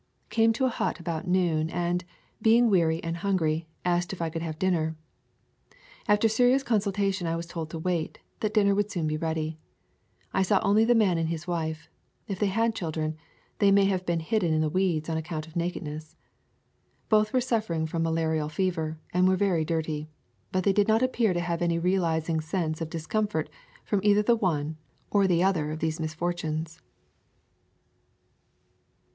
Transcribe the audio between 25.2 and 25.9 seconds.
the other of